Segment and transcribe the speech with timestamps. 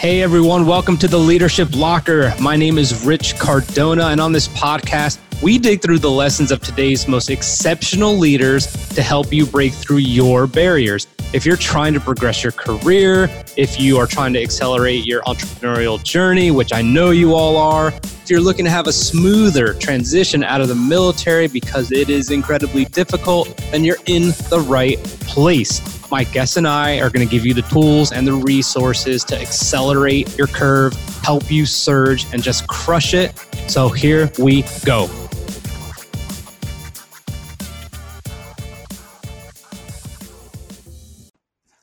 [0.00, 2.32] Hey everyone, welcome to the Leadership Locker.
[2.40, 6.62] My name is Rich Cardona, and on this podcast, we dig through the lessons of
[6.62, 11.06] today's most exceptional leaders to help you break through your barriers.
[11.34, 13.28] If you're trying to progress your career,
[13.58, 17.88] if you are trying to accelerate your entrepreneurial journey, which I know you all are,
[17.88, 22.30] if you're looking to have a smoother transition out of the military because it is
[22.30, 25.99] incredibly difficult, then you're in the right place.
[26.10, 29.40] My guests and I are going to give you the tools and the resources to
[29.40, 33.38] accelerate your curve, help you surge, and just crush it.
[33.68, 35.08] So here we go.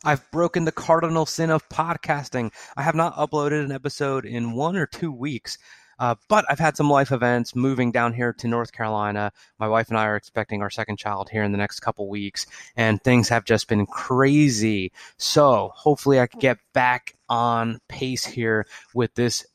[0.04, 2.52] I've broken the cardinal sin of podcasting.
[2.76, 5.58] I have not uploaded an episode in one or two weeks.
[6.00, 9.32] Uh, but I've had some life events moving down here to North Carolina.
[9.60, 12.46] My wife and I are expecting our second child here in the next couple weeks,
[12.76, 14.92] and things have just been crazy.
[15.18, 19.46] So hopefully, I can get back on pace here with this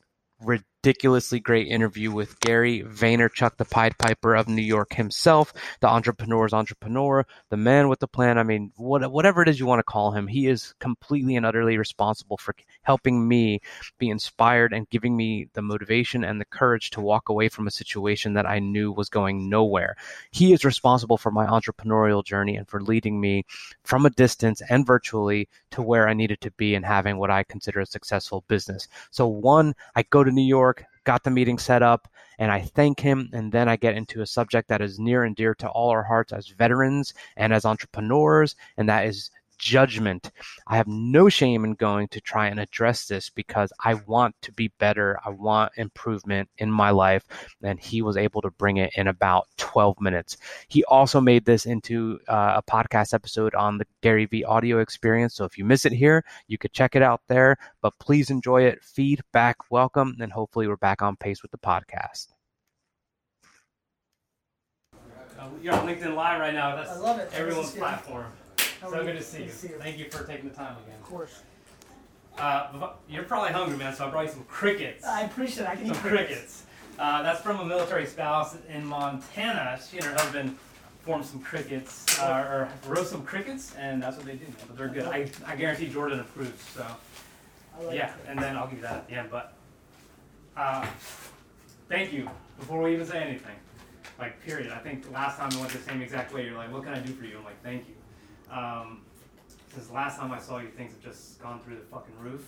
[0.83, 6.53] ridiculously great interview with Gary Vaynerchuk, the Pied Piper of New York himself, the entrepreneur's
[6.53, 8.37] entrepreneur, the man with the plan.
[8.37, 11.45] I mean, what, whatever it is you want to call him, he is completely and
[11.45, 13.61] utterly responsible for helping me
[13.97, 17.71] be inspired and giving me the motivation and the courage to walk away from a
[17.71, 19.95] situation that I knew was going nowhere.
[20.31, 23.45] He is responsible for my entrepreneurial journey and for leading me
[23.85, 27.43] from a distance and virtually to where I needed to be and having what I
[27.43, 28.89] consider a successful business.
[29.11, 30.72] So, one, I go to New York
[31.03, 32.07] got the meeting set up,
[32.39, 33.29] and I thank him.
[33.33, 36.03] And then I get into a subject that is near and dear to all our
[36.03, 40.31] hearts as veterans and as entrepreneurs, and that is judgment.
[40.67, 44.51] I have no shame in going to try and address this because I want to
[44.51, 45.19] be better.
[45.25, 47.25] I want improvement in my life.
[47.63, 50.37] And he was able to bring it in about 12 minutes.
[50.67, 55.35] He also made this into uh, a podcast episode on the Gary Vee audio experience.
[55.35, 57.57] So if you miss it here, you could check it out there.
[57.81, 58.83] But please enjoy it.
[58.83, 60.15] Feedback, welcome.
[60.19, 62.27] And hopefully we're back on pace with the podcast.
[65.43, 66.75] Uh, you're on LinkedIn Live right now.
[66.75, 67.29] That's I love it.
[67.33, 68.25] everyone's platform.
[68.89, 69.49] So good to see you.
[69.49, 70.99] Thank you for taking the time again.
[70.99, 71.41] Of course.
[72.37, 75.05] Uh, you're probably hungry, man, so I brought you some crickets.
[75.05, 75.69] I appreciate it.
[75.69, 76.63] I can some eat crickets.
[76.97, 79.79] Uh, that's from a military spouse in Montana.
[79.89, 80.57] She and her husband
[81.01, 84.45] formed some crickets, uh, or roast some crickets, and that's what they do.
[84.45, 84.55] Man.
[84.67, 85.03] But they're good.
[85.03, 86.61] I, I guarantee Jordan approves.
[86.63, 86.85] So
[87.83, 89.29] like yeah, and then I'll give you that at the end.
[89.29, 89.53] But
[90.55, 90.85] uh,
[91.89, 92.29] thank you
[92.59, 93.55] before we even say anything.
[94.17, 94.71] Like period.
[94.71, 96.45] I think last time we went the same exact way.
[96.45, 97.37] You're like, what can I do for you?
[97.37, 97.95] I'm like, thank you.
[98.53, 99.01] Um,
[99.73, 102.47] since last time I saw you, things have just gone through the fucking roof.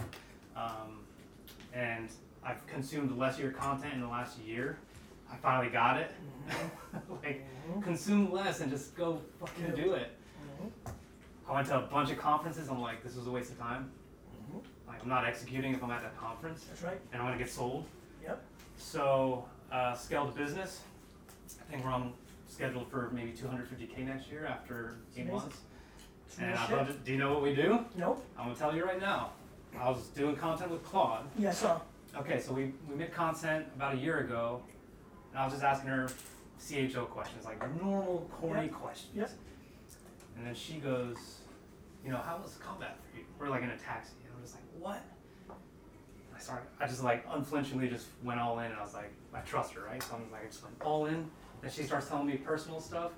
[0.55, 0.99] Um,
[1.73, 2.09] and
[2.45, 4.77] I've consumed less of your content in the last year.
[5.31, 6.11] I finally got it.
[7.23, 7.43] like,
[7.81, 10.11] consume less and just go fucking do it.
[10.61, 10.91] Mhm.
[11.49, 12.69] I went to a bunch of conferences.
[12.69, 13.91] I'm like, this was a waste of time.
[14.51, 14.61] Mhm.
[14.87, 17.01] Like, I'm not executing if I'm at that conference, That's right.
[17.11, 17.85] and I'm gonna get sold.
[18.23, 18.43] Yep.
[18.77, 20.83] So, uh, scale the business.
[21.59, 22.13] I think we're on
[22.47, 25.61] schedule for maybe 250k next year after eight months.
[26.39, 27.05] And I it.
[27.05, 27.79] Do you know what we do?
[27.95, 28.25] Nope.
[28.37, 29.31] I'm gonna tell you right now.
[29.79, 31.25] I was doing content with Claude.
[31.45, 31.79] I saw.
[32.17, 34.61] Okay, so we, we made content about a year ago,
[35.31, 36.07] and I was just asking her
[36.65, 38.71] CHO questions, like normal corny Yep.
[38.73, 39.11] questions.
[39.15, 39.31] Yep.
[40.37, 41.17] And then she goes,
[42.05, 43.25] you know, how was combat for you?
[43.39, 45.01] We're like in a taxi, and I'm just like, what?
[46.35, 49.39] I started, I just like unflinchingly just went all in, and I was like, I
[49.41, 50.01] trust her, right?
[50.03, 51.29] So I'm like, I just went all in.
[51.61, 53.11] Then she starts telling me personal stuff,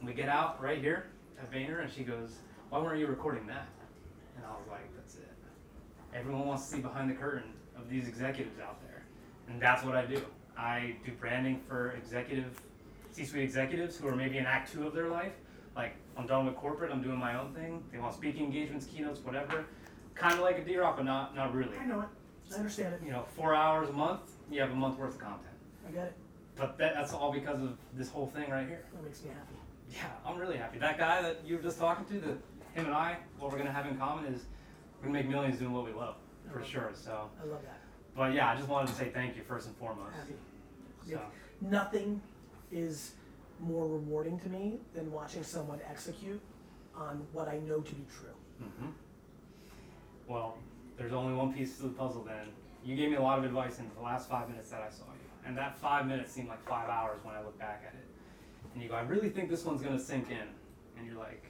[0.00, 1.06] and we get out right here
[1.40, 2.36] at Vayner, and she goes,
[2.70, 3.66] why weren't you recording that?
[4.36, 5.28] And I was like, that's it.
[6.14, 9.02] Everyone wants to see behind the curtain of these executives out there,
[9.48, 10.22] and that's what I do.
[10.56, 12.60] I do branding for executive,
[13.12, 15.32] C-suite executives who are maybe in Act Two of their life.
[15.76, 17.82] Like I'm done with corporate, I'm doing my own thing.
[17.92, 19.64] They want speaking engagements, keynotes, whatever.
[20.14, 21.76] Kind of like a D-Rock, but not not really.
[21.76, 22.08] I know it.
[22.52, 23.00] I understand it.
[23.04, 24.20] You know, four hours a month,
[24.50, 25.54] you have a month worth of content.
[25.88, 26.14] I get it.
[26.56, 28.84] But that, that's all because of this whole thing right here.
[28.92, 29.54] That makes me happy.
[29.90, 30.78] Yeah, I'm really happy.
[30.78, 32.38] That guy that you were just talking to, that
[32.74, 34.44] him and I, what we're gonna have in common is
[35.00, 36.16] we're gonna make millions doing what we love,
[36.52, 36.90] for sure.
[36.94, 37.78] So, I love that.
[38.16, 40.14] but yeah, I just wanted to say thank you first and foremost.
[40.16, 40.34] Happy.
[41.06, 41.18] So, Yeah.
[41.62, 42.20] Nothing
[42.72, 43.12] is
[43.60, 46.40] more rewarding to me than watching someone execute
[46.94, 48.66] on what I know to be true.
[48.66, 48.90] hmm
[50.26, 50.56] Well,
[50.96, 52.48] there's only one piece to the puzzle then.
[52.84, 55.04] You gave me a lot of advice in the last five minutes that I saw
[55.04, 55.28] you.
[55.46, 58.06] And that five minutes seemed like five hours when I look back at it.
[58.74, 60.46] And you go, I really think this one's gonna sink in.
[60.96, 61.44] And you're like,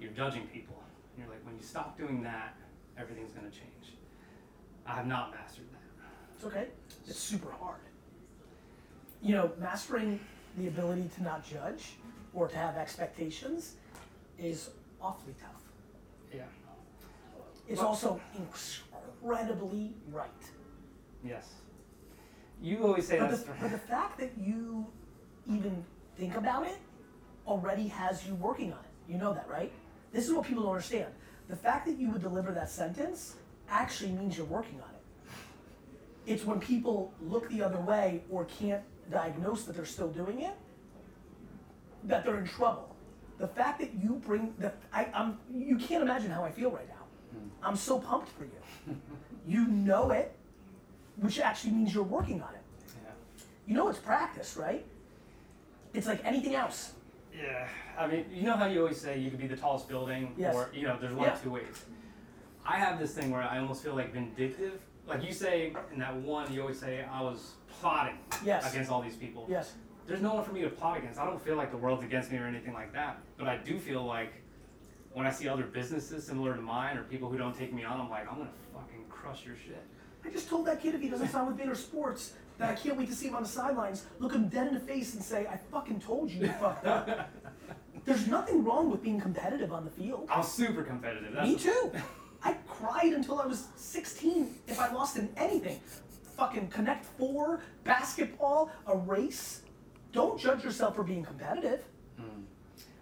[0.00, 0.82] you're judging people.
[1.14, 2.56] And you're like, when you stop doing that,
[2.96, 3.96] everything's gonna change.
[4.86, 6.10] I have not mastered that.
[6.34, 6.68] It's okay.
[7.06, 7.80] It's super hard.
[9.20, 10.20] You know, mastering
[10.56, 11.96] the ability to not judge
[12.32, 13.74] or to have expectations
[14.38, 15.62] is awfully tough.
[16.32, 16.42] Yeah.
[17.68, 20.30] It's also incredibly right.
[21.24, 21.54] Yes.
[22.62, 24.86] You always say But that's the, but the fact that you
[25.46, 25.84] even
[26.16, 26.78] think about it
[27.46, 29.12] already has you working on it.
[29.12, 29.72] You know that, right?
[30.12, 31.12] This is what people don't understand.
[31.48, 33.36] The fact that you would deliver that sentence
[33.68, 36.32] actually means you're working on it.
[36.32, 40.54] It's when people look the other way or can't diagnose that they're still doing it
[42.04, 42.94] that they're in trouble.
[43.38, 46.88] The fact that you bring the I, I'm you can't imagine how I feel right
[46.88, 46.94] now.
[47.62, 48.96] I'm so pumped for you.
[49.46, 50.34] you know it,
[51.16, 52.60] which actually means you're working on it.
[53.04, 53.10] yeah.
[53.66, 54.84] You know it's practice, right?
[55.94, 56.92] It's like anything else.
[57.40, 57.68] Yeah,
[57.98, 60.54] I mean, you know how you always say you could be the tallest building, Yes.
[60.54, 61.34] or you know, there's one Yeah.
[61.34, 61.84] of two ways.
[62.66, 64.80] I have this thing where I almost feel like vindictive.
[65.06, 68.70] Like you say in that one, you always say I was plotting Yes.
[68.72, 69.46] against all these people.
[69.48, 69.74] Yes.
[70.06, 71.18] There's no one for me to plot against.
[71.20, 73.18] I don't feel like the world's against me or anything like that.
[73.36, 74.32] But I do feel like
[75.12, 78.00] when I see other businesses similar to mine or people who don't take me on,
[78.00, 79.82] I'm like, I'm gonna fucking crush your shit.
[80.24, 82.96] I just told that kid if he doesn't sign with Vayner Sports that I can't
[82.96, 85.46] wait to see him on the sidelines, look him dead in the face and say,
[85.46, 87.30] I fucking told you you fucked up.
[88.04, 90.28] There's nothing wrong with being competitive on the field.
[90.30, 91.32] I'm super competitive.
[91.34, 91.92] That's Me too.
[92.42, 95.80] I cried until I was 16 if I lost in anything.
[96.36, 99.62] Fucking Connect Four, basketball, a race.
[100.12, 101.84] Don't judge yourself for being competitive.
[102.18, 102.42] Hmm.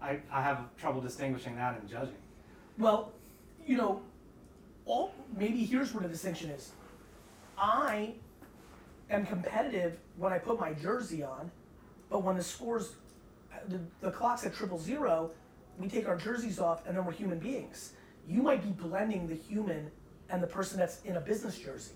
[0.01, 2.15] I, I have trouble distinguishing that and judging.
[2.79, 3.13] Well,
[3.67, 4.01] you know,
[4.87, 6.73] all maybe here's where the distinction is.
[7.59, 8.15] I
[9.11, 11.51] am competitive when I put my jersey on,
[12.11, 12.97] but when the scores,
[13.69, 15.31] the, the clock's at triple zero,
[15.79, 17.93] we take our jerseys off and then we're human beings.
[18.29, 19.91] You might be blending the human
[20.31, 21.95] and the person that's in a business jersey.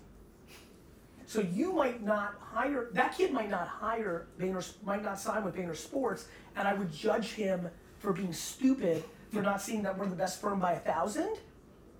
[1.25, 5.55] So you might not hire that kid might not hire Vayner might not sign with
[5.55, 7.69] Vayner Sports, and I would judge him
[7.99, 11.37] for being stupid for not seeing that we're the best firm by a thousand.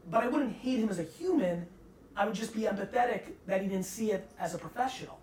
[0.10, 1.66] But I wouldn't hate him as a human.
[2.16, 5.20] I would just be empathetic that he didn't see it as a professional.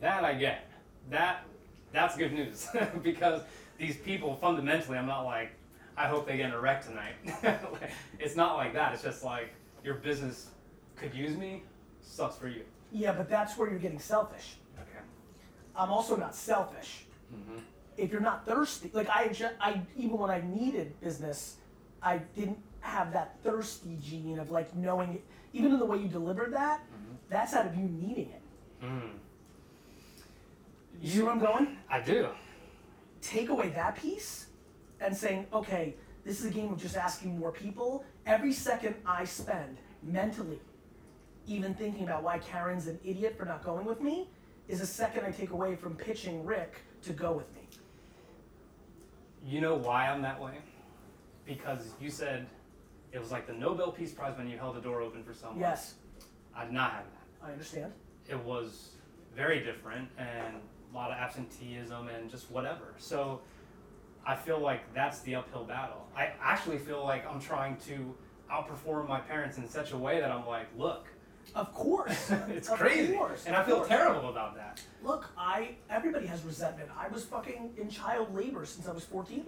[0.00, 0.70] That I get.
[1.10, 1.44] That
[1.92, 2.68] that's good news
[3.02, 3.42] because
[3.78, 5.50] these people fundamentally, I'm not like,
[5.96, 7.14] I hope they get in a wreck tonight.
[8.18, 8.92] It's not like that.
[8.92, 9.50] It's just like
[9.82, 10.48] your business
[10.94, 11.62] could use me.
[12.02, 12.62] Sucks for you.
[12.92, 14.56] Yeah, but that's where you're getting selfish.
[14.78, 15.02] Okay.
[15.74, 17.06] I'm also not selfish.
[17.34, 17.60] Mm-hmm.
[17.96, 21.56] If you're not thirsty, like I, I even when I needed business,
[22.02, 25.22] I didn't have that thirsty gene of like knowing.
[25.52, 26.82] Even in the way you delivered that,
[27.28, 28.42] that's out of you needing it.
[28.84, 29.10] Mm.
[31.00, 31.76] You see where I'm going?
[31.88, 32.28] I do.
[33.22, 34.46] Take away that piece,
[35.00, 35.94] and saying, okay,
[36.24, 38.04] this is a game of just asking more people.
[38.26, 40.60] Every second I spend mentally,
[41.46, 44.28] even thinking about why Karen's an idiot for not going with me,
[44.68, 47.62] is a second I take away from pitching Rick to go with me.
[49.44, 50.58] You know why I'm that way?
[51.46, 52.46] Because you said
[53.12, 55.60] it was like the Nobel Peace Prize when you held the door open for someone.
[55.60, 55.94] Yes,
[56.54, 57.46] I did not have that.
[57.48, 57.92] I understand.
[58.28, 58.90] it was
[59.34, 60.56] very different and
[60.92, 62.94] a lot of absenteeism and just whatever.
[62.98, 63.40] So
[64.26, 66.06] I feel like that's the uphill battle.
[66.16, 68.14] I actually feel like I'm trying to
[68.52, 71.06] outperform my parents in such a way that I'm like, look,
[71.54, 72.30] Of course.
[72.48, 73.14] it's Of crazy.
[73.14, 73.88] course, and I feel course.
[73.88, 74.80] terrible about that.
[75.02, 76.90] Look, I everybody has resentment.
[76.98, 79.46] I was fucking in child labor since I was 14.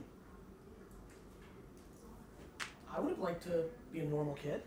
[2.94, 4.62] I would have liked to be a normal kid.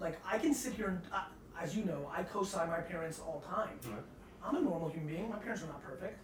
[0.00, 1.24] Like I can sit here and, uh,
[1.60, 3.78] as you know, I co-sign my parents all time.
[4.44, 5.28] I'm a normal human being.
[5.28, 6.18] My parents are not perfect.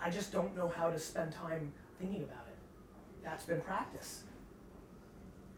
[0.00, 2.56] I just don't know how to spend time thinking about it.
[3.24, 4.24] That's been practice.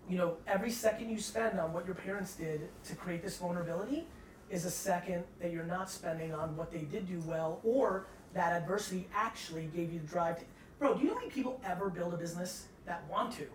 [0.09, 4.07] You know, every second you spend on what your parents did to create this vulnerability
[4.49, 8.53] is a second that you're not spending on what they did do well or that
[8.53, 10.45] adversity actually gave you the drive to.
[10.79, 13.47] Bro, do you know how many people ever build a business that want to,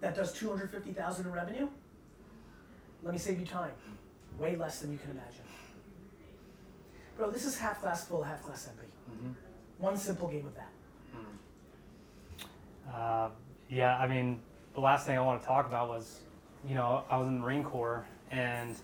[0.00, 1.68] that does 250,000 in revenue?
[3.02, 3.72] Let me save you time.
[4.38, 5.42] Way less than you can imagine.
[7.16, 8.88] Bro, this is half glass full, half glass empty.
[9.78, 10.70] One simple game of that.
[12.94, 13.30] Uh,
[13.68, 14.40] yeah, I mean,
[14.74, 16.20] the last thing I want to talk about was,
[16.66, 18.76] you know, I was in the Marine Corps and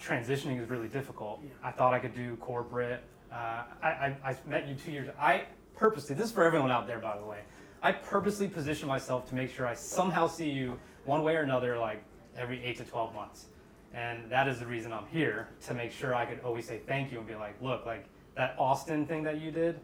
[0.00, 1.40] transitioning is really difficult.
[1.42, 1.50] Yeah.
[1.62, 3.02] I thought I could do corporate.
[3.30, 5.08] Uh, I, I, I met you two years.
[5.18, 5.44] I
[5.76, 7.40] purposely, this is for everyone out there, by the way.
[7.84, 11.76] I purposely position myself to make sure I somehow see you one way or another,
[11.78, 12.04] like
[12.36, 13.46] every eight to 12 months.
[13.92, 17.10] And that is the reason I'm here to make sure I could always say thank
[17.10, 19.80] you and be like, look, like that Austin thing that you did,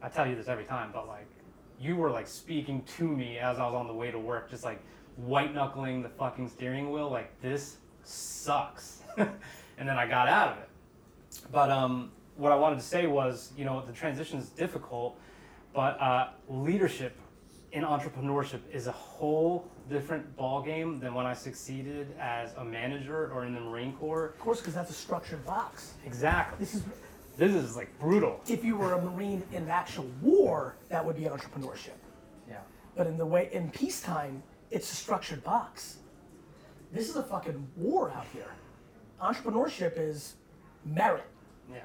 [0.00, 1.26] I tell you this every time, but like
[1.80, 4.62] you were like speaking to me as I was on the way to work, just
[4.62, 4.80] like
[5.16, 9.02] white knuckling the fucking steering wheel, like this sucks.
[9.16, 9.28] and
[9.78, 10.68] then I got out of it.
[11.50, 15.18] But um, what I wanted to say was, you know, the transition is difficult,
[15.74, 17.16] but uh, leadership
[17.72, 23.30] in entrepreneurship is a whole different ball game than when I succeeded as a manager
[23.32, 24.26] or in the Marine Corps.
[24.26, 25.94] Of course, because that's a structured box.
[26.04, 26.58] Exactly.
[26.58, 26.82] This is
[27.38, 28.40] This is like brutal.
[28.46, 31.96] if you were a Marine in actual war, that would be entrepreneurship.
[32.48, 32.58] Yeah.
[32.94, 35.96] But in the way in peacetime, it's a structured box.
[36.92, 38.52] This is a fucking war out here.
[39.20, 40.34] Entrepreneurship is
[40.84, 41.24] merit,
[41.72, 41.80] Yeah.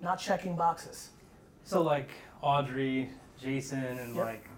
[0.00, 1.10] not checking boxes.
[1.62, 2.08] So like
[2.42, 3.10] Audrey,
[3.40, 4.24] Jason, and Yep.
[4.24, 4.48] like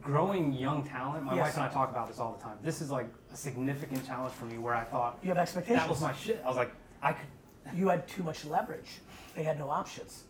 [0.00, 1.24] growing young talent.
[1.24, 1.42] My Yes.
[1.46, 2.58] wife and I talk about this all the time.
[2.62, 5.80] This is like a significant challenge for me where I thought You have expectations.
[5.80, 6.42] that was my shit.
[6.44, 7.26] I was like, I could.
[7.74, 9.00] you had too much leverage.
[9.34, 10.24] They had no options.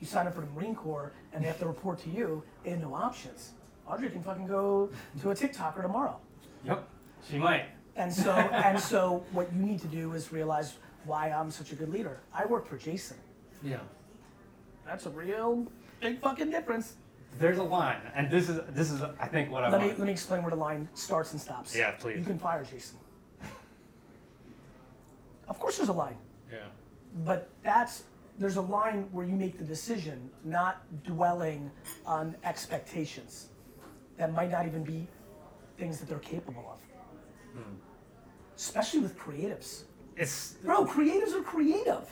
[0.00, 2.42] You sign up for the Marine Corps and they have to report to you.
[2.64, 3.52] They had no options.
[3.86, 6.18] Audrey can fucking go to a TikToker tomorrow.
[6.64, 6.88] Yep.
[7.28, 7.64] She might.
[7.96, 11.74] And so, and so, what you need to do is realize why I'm such a
[11.74, 12.20] good leader.
[12.32, 13.16] I work for Jason.
[13.62, 13.78] Yeah.
[14.86, 15.66] That's a real
[16.00, 16.94] big fucking difference.
[17.38, 20.00] There's a line, and this is this is I think what I Let me let
[20.00, 21.74] me explain where the line starts and stops.
[21.74, 22.18] Yeah, please.
[22.18, 22.98] You can fire Jason.
[25.48, 26.16] Of course, there's a line,
[26.52, 26.58] Yeah.
[27.24, 28.04] but that's
[28.38, 31.70] there's a line where you make the decision, not dwelling
[32.06, 33.48] on expectations
[34.16, 35.06] that might not even be
[35.76, 37.62] things that they're capable of.
[37.62, 37.74] Hmm.
[38.56, 39.82] Especially with creatives.
[40.20, 42.04] It's Bro, creatives are creative.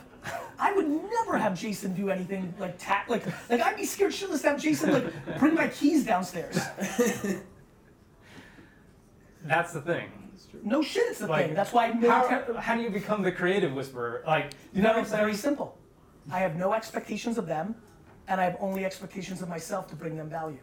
[0.59, 4.49] I would never have Jason do anything like like like I'd be scared shitless to
[4.49, 6.59] have Jason like bring my keys downstairs.
[9.45, 10.09] that's the thing.
[10.65, 11.55] No shit, it's the Like, thing.
[11.55, 12.57] That's why How, military.
[12.57, 14.23] how do you become the creative whisperer?
[14.27, 15.23] Like, you know what I'm It's saying?
[15.23, 15.77] very simple.
[16.33, 17.75] I have no expectations of them,
[18.27, 20.59] and I have only expectations of myself to bring them value.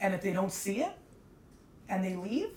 [0.00, 0.92] And if they don't see it,
[1.88, 2.50] and they leave,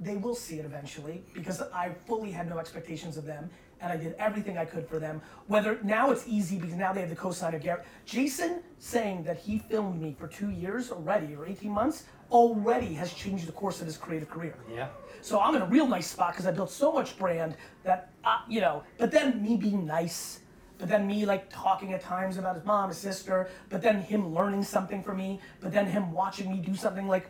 [0.00, 3.48] they will see it eventually because I fully had no expectations of them,
[3.80, 5.20] and I did everything I could for them.
[5.46, 7.84] Whether now it's easy because now they have the cosign of Garrett.
[8.04, 13.12] Jason saying that he filmed me for two years already or 18 months already has
[13.12, 14.56] changed the course of his creative career.
[14.72, 14.88] Yeah.
[15.20, 18.38] So I'm in a real nice spot because I built so much brand that, uh,
[18.48, 20.40] you know, but then me being nice,
[20.78, 24.34] but then me like talking at times about his mom, his sister, but then him
[24.34, 27.28] learning something from me, but then him watching me do something like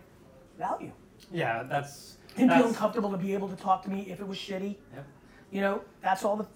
[0.59, 0.93] value.
[1.33, 2.19] Yeah, that's.
[2.37, 4.77] Him that's, feeling comfortable to be able to talk to me if it was shitty.
[4.95, 5.07] Yep.
[5.51, 6.47] You know, that's all the.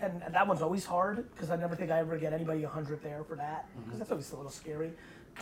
[0.00, 3.02] And, and that one's always hard because I never think I ever get anybody 100
[3.02, 4.92] there for that because that's always a little scary.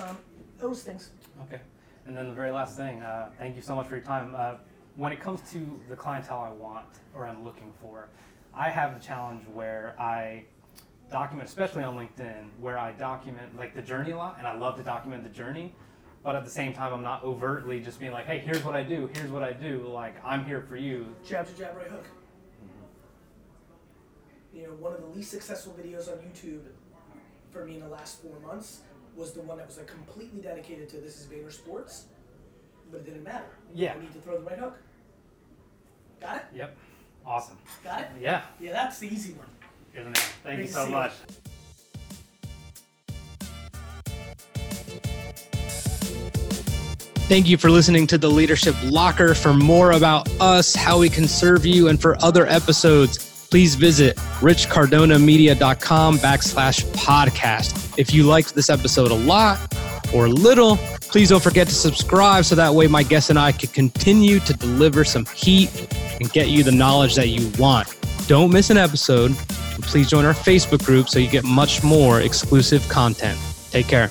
[0.00, 0.16] Um,
[0.58, 1.10] those things.
[1.42, 1.60] Okay.
[2.06, 4.34] And then the very last thing, uh, thank you so much for your time.
[4.36, 4.54] Uh,
[4.96, 8.08] when it comes to the clientele I want or I'm looking for,
[8.54, 10.44] I have a challenge where I
[11.10, 14.76] document, especially on LinkedIn, where I document like the journey a lot, and I love
[14.76, 15.74] to document the journey.
[16.22, 18.84] But at the same time, I'm not overtly just being like, "Hey, here's what I
[18.84, 19.10] do.
[19.14, 21.14] Here's what I do." Like, I'm here for you.
[21.26, 22.04] Jab to jab right hook.
[22.64, 24.56] Mm-hmm.
[24.56, 26.62] You know, one of the least successful videos on YouTube
[27.50, 28.82] for me in the last four months
[29.16, 32.06] was the one that was like completely dedicated to this is Vayner Sports,
[32.90, 33.58] but it didn't matter.
[33.74, 33.94] Yeah.
[33.94, 34.78] I need to throw the right hook.
[36.20, 36.42] Got it?
[36.54, 36.76] Yep.
[37.26, 37.58] Awesome.
[37.84, 38.08] Got it?
[38.20, 38.42] Yeah.
[38.60, 39.46] Yeah, that's the easy one.
[39.94, 40.14] The man.
[40.14, 41.12] Thank Great you so much.
[41.28, 41.51] you.
[47.32, 49.34] Thank you for listening to the Leadership Locker.
[49.34, 54.18] For more about us, how we can serve you, and for other episodes, please visit
[54.40, 57.98] richcardonamedia.com backslash podcast.
[57.98, 59.58] If you liked this episode a lot
[60.14, 63.70] or little, please don't forget to subscribe so that way my guests and I can
[63.70, 65.70] continue to deliver some heat
[66.20, 67.96] and get you the knowledge that you want.
[68.26, 69.34] Don't miss an episode.
[69.80, 73.38] Please join our Facebook group so you get much more exclusive content.
[73.70, 74.10] Take care.